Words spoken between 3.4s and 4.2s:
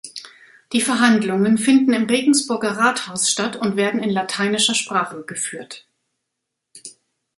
und werden in